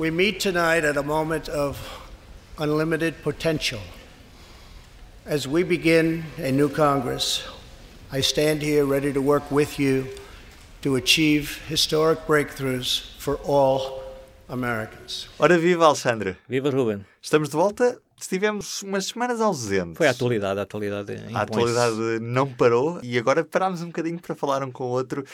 [0.00, 1.76] We meet tonight at a moment of
[2.56, 3.80] unlimited potential.
[5.26, 7.44] As we begin a new Congress,
[8.10, 10.06] I stand here ready to work with you
[10.80, 14.00] to achieve historic breakthroughs for all
[14.48, 15.28] Americans.
[15.38, 16.38] Ora viva Alexandre!
[16.48, 17.04] Viva Ruben!
[17.22, 18.00] Estamos de volta.
[18.18, 19.98] Estivemos umas semanas ausentes.
[19.98, 21.12] Foi a atualidade, a atualidade.
[21.34, 25.26] A atualidade não parou e agora parámos um bocadinho para falar um com o outro.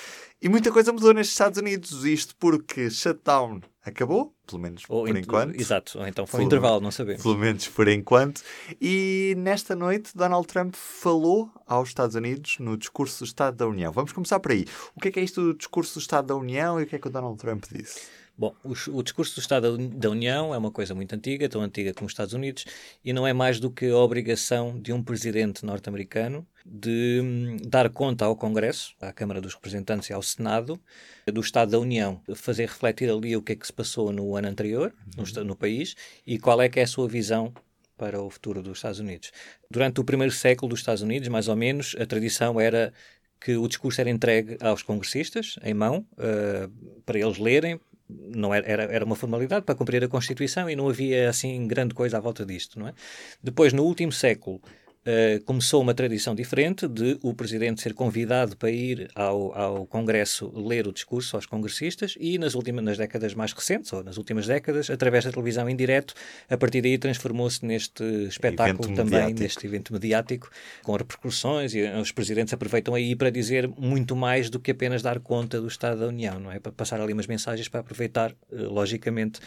[0.43, 2.05] E muita coisa mudou nestes Estados Unidos.
[2.05, 5.61] Isto porque shutdown acabou, pelo menos Ou por enquanto.
[5.61, 7.23] Exato, ou então foi Pelo- um intervalo, não sabemos.
[7.23, 8.43] Pelo menos por enquanto.
[8.81, 13.93] E nesta noite, Donald Trump falou aos Estados Unidos no discurso do Estado da União.
[13.93, 14.65] Vamos começar por aí.
[14.95, 16.97] O que é que é isto do discurso do Estado da União e o que
[16.97, 18.03] é que o Donald Trump disse?
[18.39, 21.49] Bom, o, o discurso do Estado da Uni- da União é uma coisa muito antiga,
[21.49, 22.67] tão antiga como os Estados Unidos,
[23.03, 27.89] e não é mais do que a obrigação de um presidente norte-americano de hum, dar
[27.89, 30.79] conta ao Congresso, à Câmara dos Representantes e ao Senado,
[31.33, 34.49] do Estado da União, fazer refletir ali o que é que se passou no ano
[34.49, 35.95] anterior no, esta- no país
[36.27, 37.55] e qual é que é a sua visão
[37.97, 39.33] para o futuro dos Estados Unidos.
[39.71, 42.93] Durante o primeiro século dos Estados Unidos, mais ou menos, a tradição era
[43.41, 46.69] que o discurso era entregue aos congressistas, em mão, eh,
[47.07, 47.81] para eles lerem.
[48.09, 51.95] Não era, era, era uma formalidade para cumprir a Constituição e não havia assim grande
[51.95, 52.95] coisa à volta disto, não é?
[53.43, 54.61] Depois, no último século,
[55.09, 60.53] eh, começou uma tradição diferente de o presidente ser convidado para ir ao, ao Congresso
[60.53, 64.49] ler o discurso aos congressistas e nas últimas nas décadas mais recentes ou nas últimas
[64.49, 66.13] décadas através da televisão em direto
[66.51, 69.41] a partir daí transformou-se neste espetáculo Evento também mediático.
[69.43, 70.51] neste evento mediático
[70.83, 75.21] com repercussões e os presidentes aproveitam aí para dizer muito mais do que apenas dar
[75.21, 78.57] conta do Estado da União não é para passar ali umas mensagens para aproveitar eh,
[78.57, 79.39] logicamente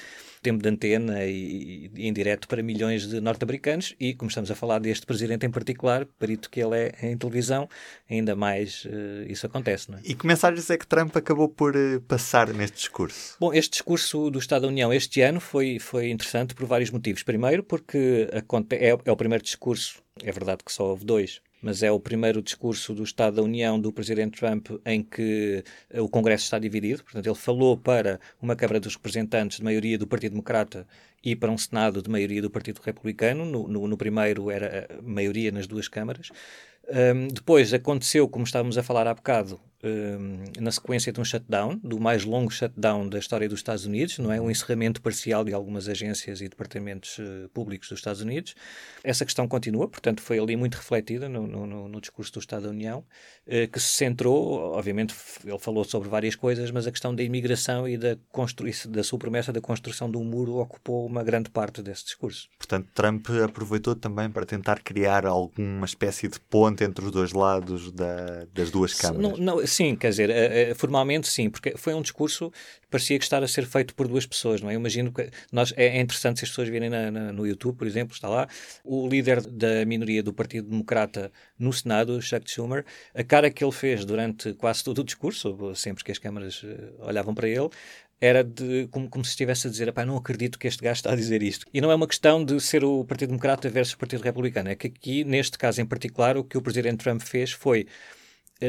[0.41, 4.55] tempo de antena e, e em direto para milhões de norte-americanos e, como estamos a
[4.55, 7.67] falar deste presidente em particular, perito que ele é em televisão,
[8.09, 10.01] ainda mais eh, isso acontece, não é?
[10.05, 13.35] E que mensagens é que Trump acabou por eh, passar neste discurso?
[13.39, 17.23] Bom, este discurso do Estado da União este ano foi, foi interessante por vários motivos.
[17.23, 21.83] Primeiro, porque aconte- é, é o primeiro discurso, é verdade que só houve dois, mas
[21.83, 26.07] é o primeiro discurso do Estado da União do Presidente Trump em que eh, o
[26.07, 27.03] Congresso está dividido.
[27.03, 30.87] Portanto, ele falou para uma Câmara dos Representantes de maioria do Partido Democrata
[31.23, 33.45] e para um Senado de maioria do Partido Republicano.
[33.45, 36.29] No, no, no primeiro era a maioria nas duas câmaras.
[36.87, 41.77] Um, depois aconteceu, como estávamos a falar há bocado, um, na sequência de um shutdown,
[41.83, 44.39] do mais longo shutdown da história dos Estados Unidos, não é?
[44.41, 48.55] Um encerramento parcial de algumas agências e departamentos eh, públicos dos Estados Unidos.
[49.03, 52.69] Essa questão continua, portanto, foi ali muito refletida no, no- no- discurso do Estado da
[52.69, 53.03] União,
[53.47, 55.13] eh, que se centrou, obviamente,
[55.45, 58.17] ele falou sobre várias coisas, mas a questão da imigração e da,
[58.89, 62.47] da sua promessa da construção de um muro ocupou uma grande parte desse discurso.
[62.57, 67.91] Portanto, Trump aproveitou também para tentar criar alguma espécie de ponte entre os dois lados
[67.91, 69.37] da- das duas câmaras.
[69.39, 73.17] Não, não, sim, quer dizer, eh, eh, formalmente sim, porque foi um discurso que parecia
[73.17, 74.75] que estar a ser feito por duas pessoas, não é?
[74.75, 77.77] Eu imagino que nós, é, é interessante se as pessoas virem na- na- no YouTube,
[77.77, 78.47] por exemplo, está lá,
[78.83, 83.71] o líder da minoria do Partido Democrata no Senado, Chuck Schumer, a cara que ele
[83.71, 87.69] fez durante quase todo o discurso, sempre que as câmaras eh, olhavam para ele,
[88.21, 91.13] era de, como, como se estivesse a dizer, "Epá, não acredito que este gajo está
[91.13, 91.65] a dizer isto.
[91.73, 94.75] E não é uma questão de ser o Partido Democrata versus o Partido Republicano, é
[94.75, 97.87] que aqui, neste caso em particular, o que o Presidente Trump fez foi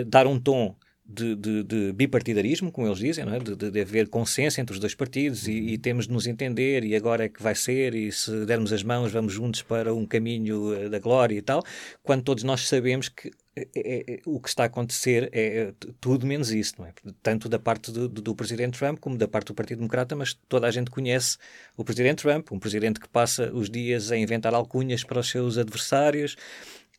[0.06, 0.76] dar um tom
[1.12, 3.38] de, de- de bipartidarismo, como eles dizem, é?
[3.38, 6.94] de, de- haver consenso entre os dois partidos e, e temos de nos entender e
[6.94, 10.74] agora é que vai ser e se dermos as mãos vamos juntos para um caminho
[10.74, 11.62] eh, da glória e tal,
[12.02, 16.26] quando todos nós sabemos que eh, eh, o que está a acontecer é t- tudo
[16.26, 16.92] menos isso, não é?
[17.22, 20.34] Tanto da parte do, do- do Presidente Trump como da parte do Partido Democrata, mas
[20.48, 21.36] toda a gente conhece
[21.76, 25.58] o Presidente Trump, um Presidente que passa os dias a inventar alcunhas para os seus
[25.58, 26.36] adversários,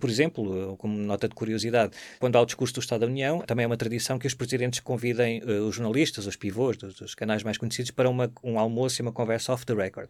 [0.02, 3.64] por exemplo, como nota de curiosidade, quando há o discurso do Estado da União, também
[3.64, 7.44] é uma tradição que os presidentes convidem eh, os jornalistas, os pivôs dos, dos canais
[7.44, 10.10] mais conhecidos para uma, um almoço e uma conversa off the record.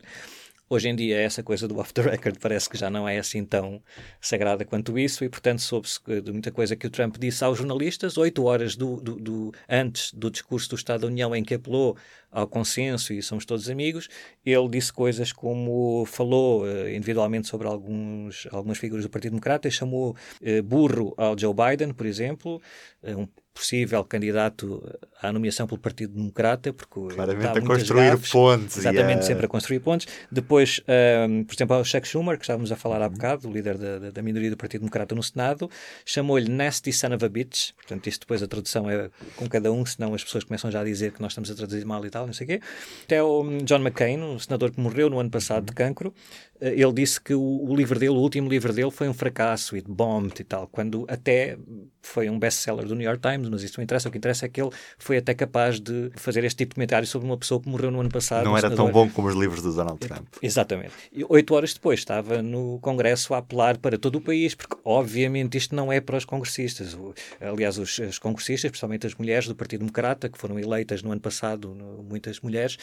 [0.73, 3.43] Hoje em dia, essa coisa do off the record parece que já não é assim
[3.43, 3.83] tão
[4.21, 8.17] sagrada quanto isso, e portanto soube-se de muita coisa que o Trump disse aos jornalistas,
[8.17, 11.97] oito horas do, do- do- antes do discurso do Estado da União, em que apelou
[12.31, 14.07] ao consenso e somos todos amigos,
[14.45, 19.71] ele disse coisas como falou eh, individualmente sobre alguns, algumas figuras do Partido Democrata e
[19.71, 22.61] chamou eh, burro ao Joe Biden, por exemplo,
[23.03, 24.81] eh, um possível candidato
[25.21, 28.31] à nomeação pelo Partido Democrata, porque Claramente a construir gafes.
[28.31, 30.07] pontes Exatamente, a- sempre a construir pontos.
[30.31, 33.11] Depois, ahm, por exemplo, ao Chuck Schumer, que estávamos a falar há Uhum.
[33.13, 35.69] bocado, o líder da, da, minoria do Partido Democrata no Senado,
[36.05, 37.71] chamou-lhe Nasty Son of a Bitch.
[37.75, 40.83] Portanto, isto depois a tradução é com cada um, senão as pessoas começam já a
[40.83, 42.61] dizer que nós estamos a traduzir mal e tal, não sei o quê.
[43.03, 46.13] Até o hum, John McCain, o senador que morreu no ano passado de cancro,
[46.59, 49.75] eh, ele disse que o, o livro dele, o último livro dele, foi um fracasso
[49.77, 51.57] e bombed e tal, quando até
[52.01, 54.09] foi um best-seller do New York Times Times, mas isso não interessa.
[54.09, 57.07] O que interessa é que ele foi até capaz de fazer este tipo de comentário
[57.07, 58.45] sobre uma pessoa que morreu no ano passado.
[58.45, 60.27] Não era tão bom como os livros do Donald Trump.
[60.41, 60.91] Exatamente.
[61.11, 65.57] E oito horas depois estava no Congresso a apelar para todo o país, porque obviamente
[65.57, 66.97] isto não é para os congressistas.
[67.39, 71.21] Aliás, os, os congressistas, principalmente as mulheres do Partido Democrata, que foram eleitas no ano
[71.21, 71.75] passado,
[72.07, 72.77] muitas mulheres,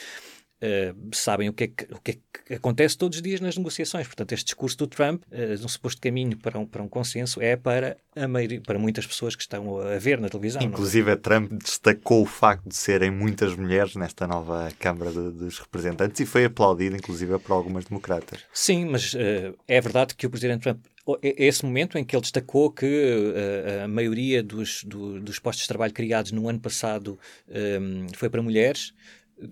[0.61, 2.15] Uh, sabem o que, é que, o que, é
[2.45, 4.07] que acontece todos os dias nas negociações.
[4.07, 7.57] Portanto, este discurso do Trump, uh, um suposto caminho para um, para um consenso, é
[7.57, 10.61] para, a maioria, para muitas pessoas que estão a ver na televisão.
[10.61, 16.21] Inclusive, Trump destacou o facto de serem muitas mulheres nesta nova Câmara de, dos Representantes
[16.21, 18.41] e foi aplaudido, inclusive, por algumas democratas.
[18.53, 20.85] Sim, mas uh, é verdade que o Presidente Trump
[21.23, 25.69] esse momento em que ele destacou que uh, a maioria dos, do, dos postos de
[25.69, 27.19] trabalho criados no ano passado
[27.49, 28.93] um, foi para mulheres,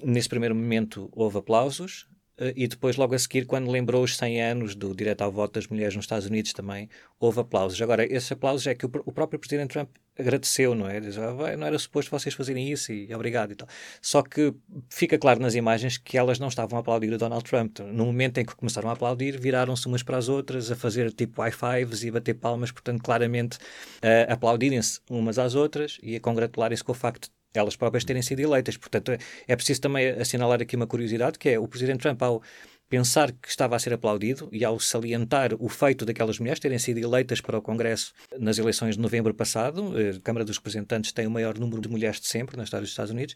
[0.05, 2.07] Nesse primeiro momento houve aplausos,
[2.39, 5.55] Uh, e depois, logo a seguir, quando lembrou os 100 anos do direito ao voto
[5.55, 6.89] das mulheres nos Estados Unidos, também
[7.19, 7.81] houve aplausos.
[7.81, 9.89] Agora, esses aplausos é que o, o próprio Presidente Trump
[10.19, 11.01] agradeceu, não é?
[11.01, 13.67] Diz, ah, não era suposto vocês fazerem isso e obrigado e tal.
[14.03, 14.53] Só que
[14.91, 17.79] fica claro nas imagens que elas não estavam a aplaudir o Donald Trump.
[17.81, 21.41] No momento em que começaram a aplaudir, viraram-se umas para as outras, a fazer tipo
[21.41, 26.93] high-fives e bater palmas, portanto, claramente uh, aplaudirem-se umas às outras e a congratularem-se com
[26.93, 28.77] o facto elas próprias terem sido eleitas.
[28.77, 29.13] Portanto,
[29.47, 32.43] é preciso também assinalar aqui uma curiosidade, que é o Presidente Trump, ao
[32.89, 36.99] pensar que estava a ser aplaudido e ao salientar o feito daquelas mulheres terem sido
[36.99, 41.31] eleitas para o Congresso nas eleições de novembro passado, a Câmara dos Representantes tem o
[41.31, 43.35] maior número de mulheres de sempre na história dos Estados Unidos,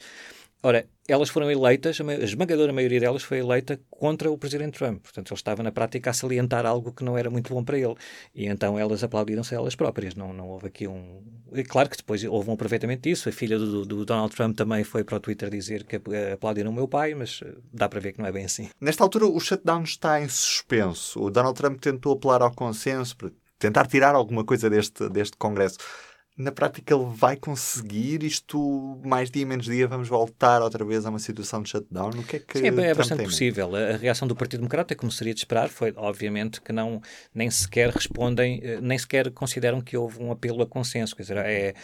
[0.62, 5.02] Ora, elas foram eleitas, a esmagadora maioria delas foi eleita contra o presidente Trump.
[5.02, 7.94] Portanto, ele estava na prática a salientar algo que não era muito bom para ele.
[8.34, 10.14] E então elas aplaudiram-se elas próprias.
[10.14, 11.22] Não, não houve aqui um.
[11.54, 13.28] E claro que depois houve um aproveitamento disso.
[13.28, 15.96] A filha do, do, Donald Trump também foi para o Twitter dizer que
[16.32, 18.68] aplaudiram o meu pai, mas eh, dá para ver que não é bem assim.
[18.78, 21.22] Nesta altura, o shutdown está em suspenso.
[21.22, 25.78] O Donald Trump tentou apelar ao consenso para tentar tirar alguma coisa deste, deste Congresso
[26.40, 31.10] na prática ele vai conseguir isto mais dia menos dia vamos voltar outra vez a
[31.10, 32.10] uma situação de shutdown?
[32.10, 33.76] O que é que Sim, é, é bastante possível.
[33.76, 37.02] A reação do Partido Democrata como seria de esperar foi obviamente que não
[37.34, 41.14] nem sequer respondem eh, nem sequer consideram que houve um apelo a consenso.
[41.14, 41.74] Quer dizer é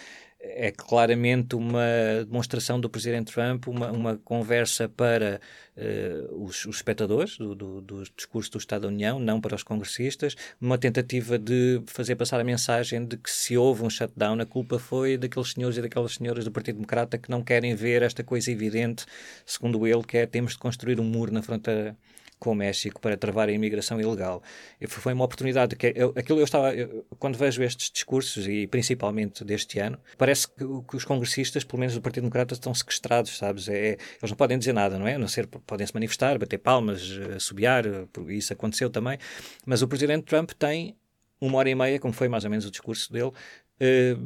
[0.55, 1.85] é claramente uma
[2.25, 5.41] demonstração do Presidente Trump, uma, uma conversa para
[5.77, 9.63] uh, os, os, espectadores do, do, do, discurso do Estado da União, não para os
[9.63, 14.47] congressistas, uma tentativa de fazer passar a mensagem de que se houve um shutdown, a
[14.47, 18.23] culpa foi daqueles senhores e daquelas senhoras do Partido Democrata que não querem ver esta
[18.23, 19.05] coisa evidente,
[19.45, 21.97] segundo ele, que é temos de construir um muro na fronteira
[22.39, 24.43] com o México para travar a imigração ilegal.
[24.89, 29.45] Foi uma oportunidade que eu, aquilo eu estava eu, quando vejo estes discursos e principalmente
[29.45, 33.69] deste ano, parece que, que os congressistas, pelo menos do Partido Democrata, estão sequestrados, sabes?
[33.69, 35.15] É, eles não podem dizer nada, não é?
[35.15, 37.03] A não ser podem se manifestar, bater palmas,
[37.35, 37.85] assobiar,
[38.29, 39.19] isso aconteceu também,
[39.65, 40.97] mas o presidente Trump tem
[41.41, 43.33] uma hora e meia, como foi mais ou menos o discurso dele,
[43.79, 44.17] eh,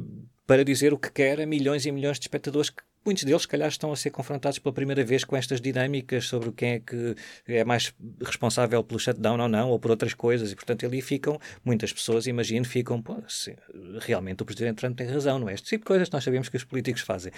[0.47, 3.47] para dizer o que quer a milhões e milhões de espectadores que muitos deles, se
[3.47, 7.15] calhar, estão a ser confrontados pela primeira vez com estas dinâmicas sobre quem é que
[7.47, 11.39] é mais responsável pelo shutdown ou não, ou por outras coisas, e portanto ali ficam,
[11.63, 13.55] muitas pessoas, imagino, ficam, pô, se,
[13.99, 15.53] realmente o Presidente Trump tem razão, não é?
[15.53, 17.31] Este tipo de coisas nós sabemos que os políticos fazem.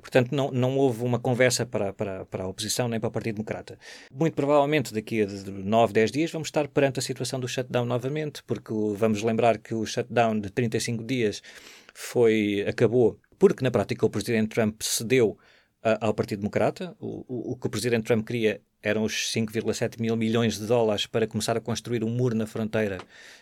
[0.00, 3.36] Portanto, não, não houve uma conversa para, para, para a oposição nem para o Partido
[3.36, 3.78] Democrata.
[4.12, 8.42] Muito provavelmente daqui a 9, 10 dias vamos estar perante a situação do shutdown novamente,
[8.44, 11.42] porque vamos lembrar que o shutdown de 35 dias
[11.94, 15.38] foi, acabou porque na prática o presidente Trump cedeu
[15.84, 16.94] uh, ao Partido Democrata.
[16.98, 21.04] O, o, o, que o presidente Trump queria eram os 5,7 mil milhões de dólares
[21.04, 22.98] para começar a construir um muro na fronteira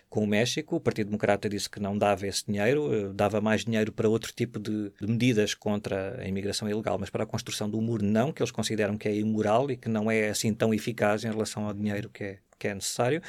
[0.09, 0.77] com o México.
[0.77, 4.33] O Partido Democrata disse que não dava esse dinheiro, uh, dava mais dinheiro para outro
[4.33, 8.33] tipo de, de, medidas contra a imigração ilegal, mas para a construção do muro não,
[8.33, 11.67] que eles consideram que é imoral e que não é assim tão eficaz em relação
[11.67, 13.23] ao dinheiro que é, que é necessário.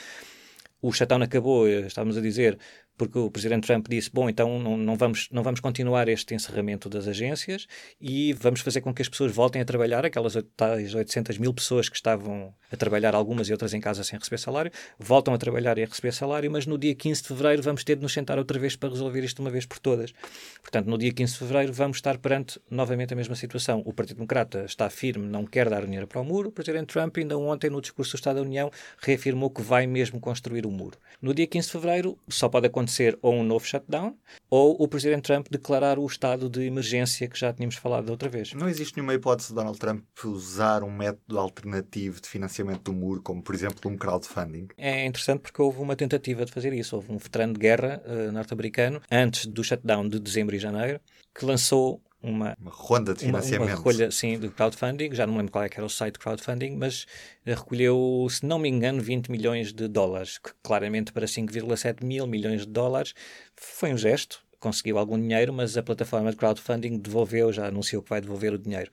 [0.82, 2.58] O shutdown acabou, eh, estávamos a dizer,
[2.98, 6.89] porque o Presidente Trump disse: bom, então não, não, vamos, não vamos continuar este encerramento
[6.89, 7.68] das agências
[8.01, 11.88] e vamos fazer com que as pessoas voltem a trabalhar, aquelas tais 800 mil pessoas
[11.88, 15.77] que estavam a trabalhar, algumas e outras em casa sem receber salário, voltam a trabalhar
[15.77, 18.38] e a receber salário, mas no dia 15 de fevereiro vamos ter de nos sentar
[18.38, 20.13] outra vez para resolver isto uma vez por todas.
[20.62, 23.82] Portanto, no dia 15 de fevereiro vamos estar perante novamente a mesma situação.
[23.86, 26.50] O Partido Democrata está firme, não quer dar dinheiro para o muro.
[26.50, 30.20] O Presidente Trump, ainda ontem, no discurso do Estado da União, reafirmou que vai mesmo
[30.20, 30.98] construir o muro.
[31.22, 34.15] No dia 15 de fevereiro só pode acontecer acontecer ou um novo shutdown
[34.50, 38.29] ou o Presidente Trump declarar o estado de emergência que já tínhamos falado da outra
[38.29, 38.53] vez.
[38.53, 43.22] Não existe nenhuma hipótese de Donald Trump usar um método alternativo de financiamento do muro,
[43.22, 44.70] como por exemplo um crowdfunding?
[44.77, 46.96] É interessante porque houve uma tentativa de fazer isso.
[46.96, 51.00] Houve um veterano de guerra uh, norte-americano, antes do shutdown de dezembro e janeiro,
[51.38, 53.62] que lançou uma, uma ronda de financiamento.
[53.62, 55.13] Uma, uma recolha, sim, de crowdfunding.
[55.13, 57.05] Já não me lembro qual é que era o site de crowdfunding, mas
[57.45, 62.62] recolheu, se não me engano, 20 milhões de dólares, que claramente para 5,7 mil milhões
[62.62, 63.13] de dólares
[63.55, 64.43] foi um gesto.
[64.59, 68.57] conseguiu algum dinheiro, mas a plataforma de crowdfunding devolveu, já anunciou que vai devolver o
[68.57, 68.91] dinheiro.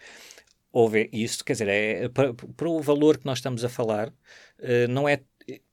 [0.71, 4.89] Houve isso, quer dizer, é, para, para o valor que nós estamos a falar, uh,
[4.91, 5.21] não, é,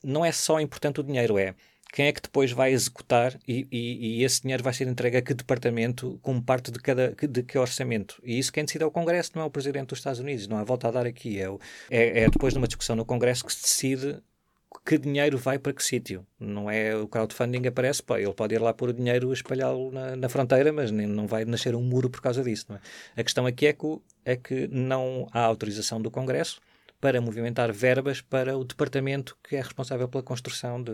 [0.04, 1.56] não é só importante o dinheiro, é
[1.92, 5.22] quem é que depois vai executar e, e, e, esse dinheiro vai ser entregue a
[5.22, 8.22] que departamento como parte de cada de que orçamento.
[8.24, 10.58] E isso quem decide é o Congresso, não é o Presidente dos Estados Unidos, não
[10.58, 11.40] há volta a dar aqui.
[11.40, 14.24] É, o, é, é depois de uma discussão no Congresso que se decide
[14.86, 16.26] que dinheiro vai para que sítio.
[16.40, 20.16] Não é o crowdfunding aparece, pá, ele pode ir lá pôr o dinheiro espalhá-lo na,
[20.16, 22.68] na, fronteira, mas nem, não vai nascer um muro por causa disso.
[22.72, 23.22] É?
[23.22, 26.62] A questão aqui é que, é que não há autorização do Congresso
[27.02, 30.92] para movimentar verbas para o departamento que é responsável pela construção de,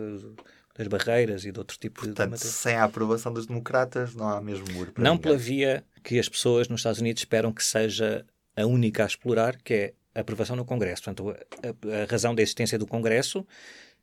[0.77, 4.39] das barreiras e de outros tipos Portanto, de sem a aprovação dos democratas não há
[4.39, 4.93] mesmo muro.
[4.97, 5.17] não ninguém.
[5.21, 9.57] pela via que as pessoas nos Estados Unidos esperam que seja a única a explorar,
[9.57, 11.03] que é a aprovação no Congresso.
[11.03, 13.45] Portanto, a, a razão da existência do Congresso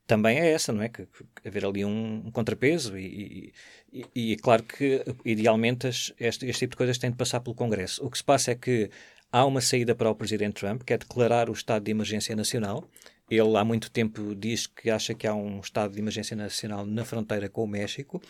[0.06, 0.88] também é essa, não é?
[0.88, 3.52] Que, que haver ali um, um contrapeso e,
[3.92, 7.54] e, e, é claro que idealmente este, este tipo de coisas têm de passar pelo
[7.54, 8.04] Congresso.
[8.04, 8.90] O que se passa é que
[9.32, 12.88] há uma saída para o Presidente Trump, que é declarar o estado de emergência nacional
[13.28, 17.04] ele há muito tempo diz que acha que há um estado de emergência nacional na
[17.04, 18.20] fronteira com o México,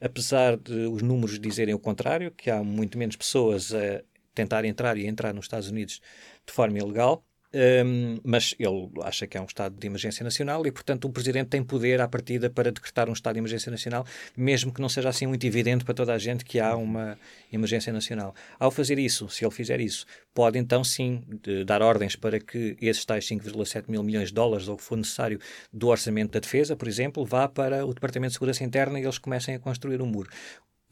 [0.00, 4.02] apesar de os números dizerem o contrário, que há muito menos pessoas a
[4.34, 6.00] tentar entrar e entrar nos Estados Unidos
[6.46, 7.24] de forma ilegal.
[7.54, 11.50] Um, mas ele acha que é um estado de emergência nacional e, portanto, o Presidente
[11.50, 14.04] tem poder à partida para decretar um estado de emergência nacional,
[14.36, 17.16] mesmo que não seja assim muito evidente para toda a gente que há uma
[17.52, 18.34] emergência nacional.
[18.58, 21.22] Ao fazer isso, se ele fizer isso, pode então sim
[21.64, 24.96] dar ordens para que esses tais 5,7 mil milhões de dólares, ou o que for
[24.96, 25.38] necessário,
[25.72, 29.18] do orçamento da defesa, por exemplo, vá para o Departamento de Segurança Interna e eles
[29.18, 30.28] comecem a construir um muro.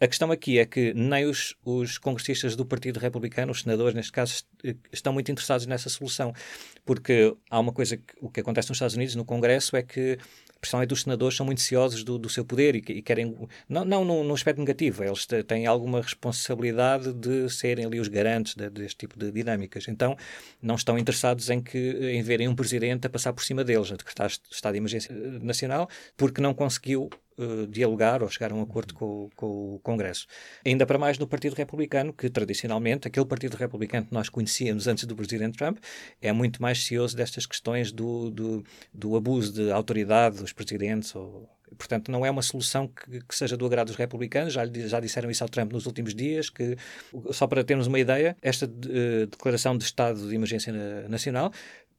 [0.03, 4.11] A questão aqui é que nem os, os congressistas do Partido Republicano, os senadores, neste
[4.11, 4.43] caso,
[4.93, 6.33] estão muito interessados nessa solução,
[6.85, 10.19] porque há uma coisa que o que acontece nos Estados Unidos, no Congresso, é que
[10.61, 13.37] principalmente dos senadores, são muito ciosos do, do seu poder e, e querem,
[13.69, 18.71] não, não no, aspecto negativo, eles têm alguma responsabilidade de serem ali os garantes de,
[18.71, 19.89] deste tipo de dinâmicas.
[19.89, 20.17] Então,
[20.61, 23.97] não estão interessados em, que, em verem um presidente a passar por cima deles, a
[23.97, 28.95] decretar estado de emergência nacional, porque não conseguiu uh, dialogar ou chegar a um acordo
[28.95, 30.27] com, com, o Congresso.
[30.65, 35.05] Ainda para mais no Partido Republicano, que tradicionalmente, aquele Partido Republicano que nós conhecíamos antes
[35.05, 35.79] do Presidente Trump,
[36.21, 41.49] é muito mais cioso destas questões do, do, do abuso de autoridade dos presidentes ou
[41.77, 44.53] Portanto, não é uma solução que, que, seja do agrado dos republicanos.
[44.53, 46.51] Já, já disseram isso ao Trump nos últimos dias.
[46.51, 46.77] Que,
[47.31, 50.73] só para termos uma ideia, esta uh, declaração de estado de emergência
[51.09, 51.53] nacional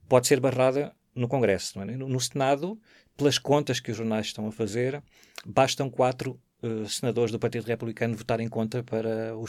[0.08, 1.80] pode ser barrada no Congresso.
[1.80, 1.84] É?
[1.84, 2.78] No, no, Senado,
[3.16, 5.02] pelas contas que os jornais estão a fazer,
[5.44, 9.44] bastam quatro uh, senadores do Partido Republicano votarem contra para uh,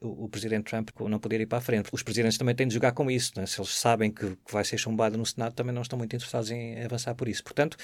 [0.00, 1.90] o, presidente Trump não poder ir para a frente.
[1.92, 3.32] Os presidentes também têm de jogar com isso.
[3.40, 3.46] É?
[3.46, 6.50] Se eles sabem que, que, vai ser chumbado no Senado, também não estão muito interessados
[6.50, 7.42] em avançar por isso.
[7.42, 7.76] Portanto,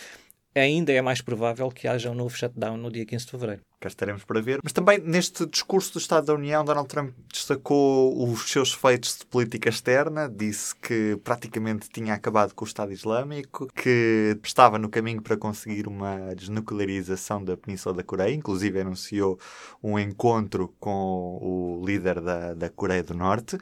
[0.55, 3.89] ainda é mais provável que haja um novo shutdown no dia 15 de fevereiro cá
[3.89, 4.61] estaremos para ver.
[4.63, 9.27] Mas também neste discurso do Estado da União, Donald Trump destacou os seus feitos de
[9.27, 15.21] política externa, disse que praticamente tinha acabado com o Estado Islâmico, que estava no caminho
[15.21, 19.39] para conseguir uma desnuclearização da Península da Coreia, inclusive anunciou
[19.83, 23.59] um encontro com o líder da, da Coreia do Norte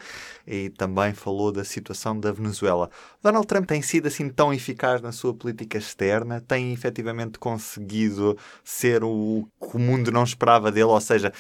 [0.47, 2.89] e também falou da situação da Venezuela.
[3.21, 9.03] Donald Trump tem sido assim tão eficaz na sua política externa, tem efetivamente conseguido ser
[9.03, 11.33] o, mundo não esperava dele, ou seja,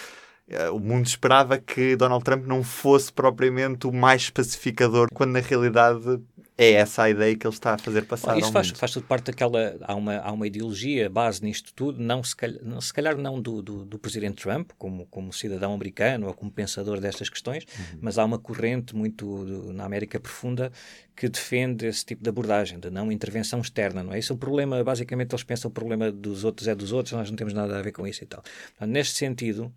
[0.72, 6.20] o mundo esperava que Donald Trump não fosse propriamente o mais pacificador, quando na realidade
[6.56, 8.38] é essa a ideia que ele está a fazer passar.
[8.38, 9.76] Isso faz, faz tudo parte daquela.
[9.82, 13.40] Há uma, há uma ideologia base nisto tudo, não se calhar, não, se calhar não
[13.40, 17.98] do, do, do, presidente Trump, como, como cidadão americano ou como pensador destas questões, uhum.
[18.02, 20.70] mas há uma corrente muito do, na América profunda
[21.16, 24.18] que defende esse tipo de abordagem, de não intervenção externa, não é?
[24.18, 27.30] Isso é o problema, basicamente eles pensam o problema dos outros é dos outros, nós
[27.30, 28.42] não temos nada a ver com isso e tal.
[28.80, 29.72] Neste sentido,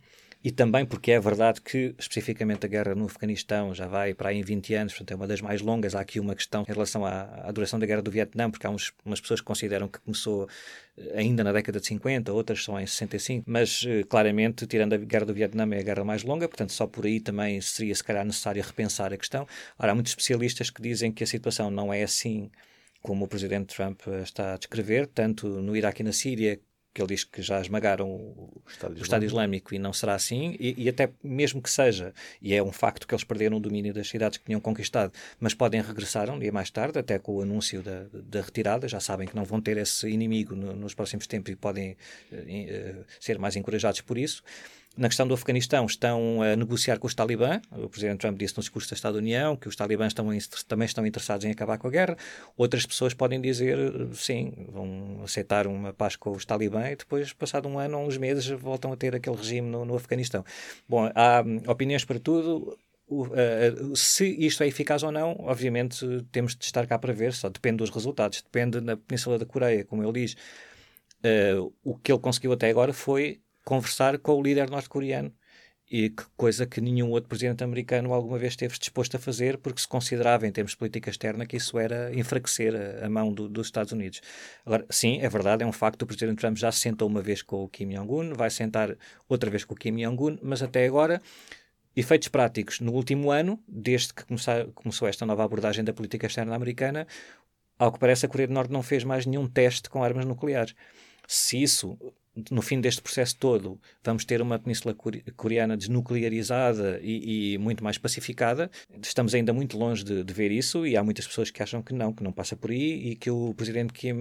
[0.46, 4.38] e também porque é verdade que, especificamente, a guerra no Afeganistão já vai para aí
[4.38, 5.96] em 20 anos, portanto é uma das mais longas.
[5.96, 8.70] Há aqui uma questão em relação à, à duração da guerra do Vietnã, porque há
[8.70, 10.48] uns, umas pessoas que consideram que começou
[11.00, 14.98] eh, ainda na década de 50, outras são em 65, mas eh, claramente, tirando a
[14.98, 18.04] guerra do Vietnã, é a guerra mais longa, portanto só por aí também seria se
[18.04, 19.48] calhar necessário repensar a questão.
[19.80, 22.52] Ora, há muitos especialistas que dizem que a situação não é assim
[23.02, 26.60] como o presidente Trump eh, está a descrever, tanto no Iraque e na Síria
[26.96, 30.56] que ele diz que já esmagaram o Estado, o Estado Islâmico e não será assim,
[30.58, 33.94] e, e, até mesmo que seja, e é um facto que eles perderam o domínio
[33.94, 37.42] das cidades que tinham conquistado, mas podem regressar um dia mais tarde, até com o
[37.42, 41.28] anúncio da, da retirada, já sabem que não vão ter esse inimigo no, nos próximos
[41.28, 41.98] tempos e podem
[42.32, 44.42] uh, uh, ser mais encorajados por isso.
[44.98, 47.60] Na questão do Afeganistão, estão a negociar com os talibã.
[47.70, 50.25] O presidente Trump disse no discurso da Estado da União que os talibãs estão,
[50.70, 52.16] também estão interessados em acabar com a guerra.
[52.56, 53.78] Outras pessoas podem dizer,
[54.14, 58.18] sim, vão aceitar uma paz com os talibã e depois, passado um ano ou uns
[58.18, 60.46] meses, voltam a ter aquele regime no, no Afeganistão.
[60.88, 62.78] Bom, há hum, opiniões para tudo.
[63.10, 67.50] Uh, se isto é eficaz ou não, obviamente temos de estar cá para ver, só
[67.50, 68.42] depende dos resultados.
[68.42, 70.38] Depende na Península da Coreia, como ele diz.
[71.25, 75.34] Uh, o que ele conseguiu até agora foi conversar com o líder norte-coreano.
[75.89, 79.79] E que coisa que nenhum outro presidente americano alguma vez esteve disposto a fazer, porque
[79.79, 83.48] se considerava, em termos de política externa, que isso era enfraquecer a, a mão do,
[83.48, 84.19] dos Estados Unidos.
[84.65, 87.43] Agora, sim, é verdade, é um facto, o presidente Trump já se sentou uma vez
[87.43, 88.98] com o Kim Jong-un, vai sentar
[89.29, 91.22] outra vez com o Kim Jong-un, mas até agora
[91.95, 92.79] efeitos práticos.
[92.79, 97.05] No último ano, desde que começar, começou esta nova abordagem da política externa americana,
[97.77, 100.74] ao que parece, a Coreia do Norte não fez mais nenhum teste com armas nucleares.
[101.27, 101.98] Se isso
[102.51, 104.96] no fim deste processo todo, vamos ter uma Península
[105.36, 108.70] Coreana desnuclearizada e, e muito mais pacificada.
[109.01, 111.94] Estamos ainda muito longe de, de, ver isso e há muitas pessoas que acham que
[111.94, 114.13] não, que não passa por aí e que o presidente Kim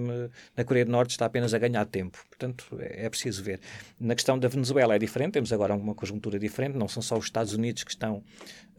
[0.55, 2.17] na Coreia do Norte está apenas a ganhar tempo.
[2.29, 3.59] Portanto, é, é preciso ver.
[3.99, 7.25] Na questão da Venezuela é diferente, temos agora uma conjuntura diferente, não são só os
[7.25, 8.23] Estados Unidos que estão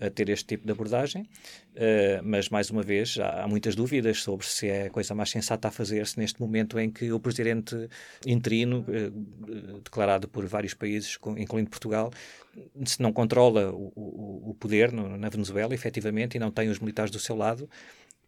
[0.01, 4.23] a ter este tipo de abordagem, uh, mas mais uma vez há, há, muitas dúvidas
[4.23, 7.89] sobre se é a coisa mais sensata a fazer-se neste momento em que o presidente
[8.27, 9.26] interino, uh,
[9.83, 12.11] declarado por vários países, incluindo Portugal,
[12.85, 16.79] se não controla o, o, o poder no, na Venezuela, efetivamente, e não tem os
[16.79, 17.69] militares do seu lado,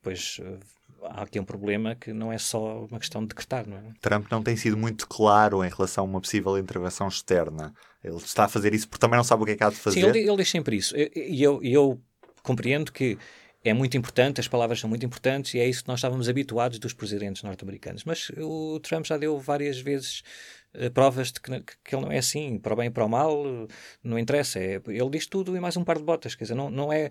[0.02, 0.58] pois uh,
[1.04, 3.66] há aqui um problema que não é só uma questão de decretar.
[3.66, 3.82] Não é?
[4.00, 7.72] Trump não tem sido muito claro em relação a uma possível intervenção externa.
[8.02, 9.76] Ele está a fazer isso porque também não sabe o que é que há de
[9.76, 10.00] fazer.
[10.00, 10.94] Sim, ele, ele diz sempre isso.
[10.96, 12.00] E eu, eu, eu
[12.42, 13.18] compreendo que
[13.64, 16.78] é muito importante, as palavras são muito importantes e é isso que nós estávamos habituados
[16.78, 18.04] dos presidentes norte-americanos.
[18.04, 20.22] Mas o Trump já deu várias vezes
[20.92, 23.44] provas de que, que, ele não é assim, para o bem e para o mal,
[24.02, 24.58] não interessa.
[24.58, 26.34] É, ele diz tudo e mais um par de botas.
[26.34, 27.10] Quer dizer, não, não é.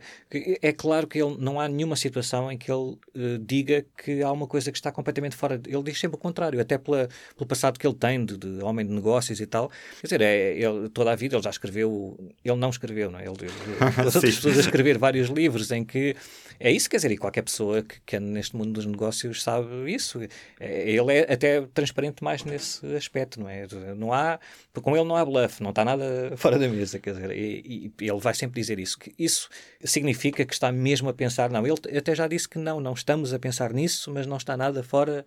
[0.62, 4.32] É claro que ele, não há nenhuma situação em que ele uh, diga que há
[4.32, 5.60] uma coisa que está completamente fora.
[5.66, 8.86] Ele diz sempre o contrário, até pela, pelo passado que ele tem de, de homem
[8.86, 9.70] de negócios e tal.
[10.02, 12.18] Quer dizer, é, ele, toda a vida ele já escreveu.
[12.44, 13.24] Ele não escreveu, não é?
[13.24, 13.52] Ele, ele,
[14.08, 16.16] as outras pessoas a escrever vários livros em que
[16.60, 20.20] é isso, quer dizer, e qualquer pessoa que, que neste mundo dos negócios sabe isso.
[20.60, 23.57] É, ele é até transparente mais nesse aspecto, não é?
[23.96, 24.40] Não há,
[24.82, 28.10] com ele não há bluff, não está nada fora da mesa, quer dizer, e, e
[28.10, 28.98] ele vai sempre dizer isso.
[29.00, 29.50] Que isso
[29.84, 33.34] significa que está mesmo a pensar, não, ele até já disse que não, não estamos
[33.34, 35.26] a pensar nisso, mas não está nada fora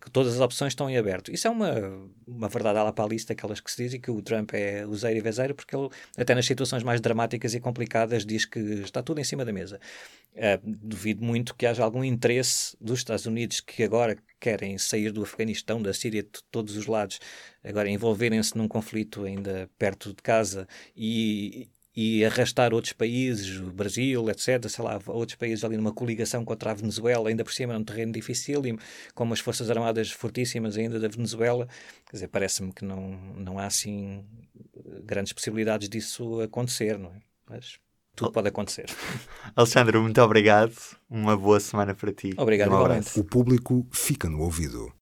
[0.00, 1.30] que todas as opções estão em aberto.
[1.30, 1.72] Isso é uma,
[2.26, 5.54] uma verdade à lista, aquelas que se dizem que o Trump é useiro e vezeiro,
[5.54, 9.44] porque ele, até nas situações mais dramáticas e complicadas, diz que está tudo em cima
[9.44, 9.80] da mesa.
[10.34, 15.22] Uh, duvido muito que haja algum interesse dos Estados Unidos que agora querem sair do
[15.22, 17.20] Afeganistão, da Síria, de todos os lados,
[17.64, 24.28] agora envolverem-se num conflito ainda perto de casa e, e arrastar outros países, o Brasil,
[24.28, 27.82] etc., sei lá, outros países ali numa coligação contra a Venezuela, ainda por cima num
[27.82, 28.60] terreno difícil,
[29.14, 31.66] com umas forças armadas fortíssimas ainda da Venezuela.
[32.10, 34.22] Quer dizer, parece-me que não, não há assim
[35.04, 37.20] grandes possibilidades disso acontecer, não é?
[37.48, 37.78] Mas
[38.14, 38.86] tudo pode acontecer.
[39.56, 40.74] Alexandre, muito obrigado.
[41.08, 42.30] Uma boa semana para ti.
[42.36, 43.18] Obrigado, um igualmente.
[43.18, 44.92] O público fica no ouvido.